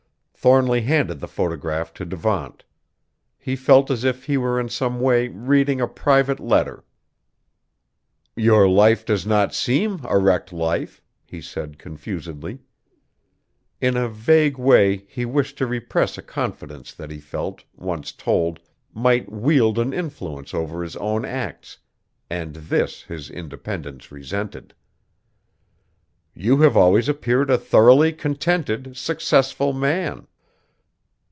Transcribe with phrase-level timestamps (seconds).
[0.43, 2.63] Thornly handed the photograph to Devant.
[3.37, 6.83] He felt as if he were in some way reading a private letter.
[8.35, 12.57] "Your life does not seem a wrecked life," he said confusedly.
[13.81, 18.59] In a vague way he wished to repress a confidence that he felt, once told,
[18.95, 21.77] might wield an influence over his own acts,
[22.31, 24.73] and this his independence resented.
[26.33, 30.25] "You have always appeared a thoroughly contented, successful man."